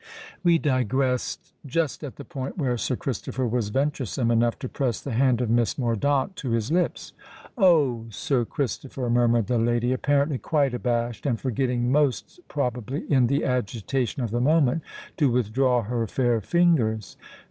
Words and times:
We 0.43 0.57
digressed 0.57 1.53
just 1.63 2.03
at 2.03 2.15
the 2.15 2.25
point 2.25 2.57
where 2.57 2.75
Sir 2.75 2.95
Christopher 2.95 3.45
was 3.45 3.69
venturesome 3.69 4.31
enough 4.31 4.57
to 4.57 4.67
press 4.67 4.99
the 4.99 5.11
hand 5.13 5.41
of 5.41 5.49
Miss 5.51 5.77
Mordaunt 5.77 6.35
to 6.37 6.49
his 6.49 6.71
lips. 6.71 7.13
"Oh! 7.55 8.07
Sir 8.09 8.43
Christopher," 8.43 9.11
murmured 9.11 9.45
the 9.45 9.59
lady, 9.59 9.93
apparently 9.93 10.39
quite 10.39 10.73
abashed, 10.73 11.27
and 11.27 11.39
forgetting, 11.39 11.91
most 11.91 12.39
probably 12.47 13.05
in 13.13 13.27
the 13.27 13.45
agitation 13.45 14.23
of 14.23 14.31
the 14.31 14.41
moment, 14.41 14.81
to 15.17 15.29
withdraw 15.29 15.83
her 15.83 16.07
fair 16.07 16.41
fingers. 16.41 17.15